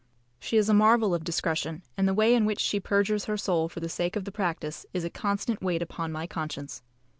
She 0.39 0.57
is 0.57 0.67
a 0.67 0.73
marvel 0.73 1.13
of 1.13 1.23
discretion, 1.23 1.83
and 1.95 2.07
the 2.07 2.13
way 2.15 2.33
in 2.33 2.43
which 2.45 2.59
she 2.59 2.79
perjures 2.79 3.25
her 3.27 3.37
soul 3.37 3.69
for 3.69 3.81
the 3.81 3.87
sake 3.87 4.15
of 4.15 4.25
the 4.25 4.31
practice 4.31 4.83
is 4.95 5.03
a 5.05 5.11
constant 5.11 5.61
weight 5.61 5.83
upon 5.83 6.11
my 6.11 6.25
conscience. 6.25 6.81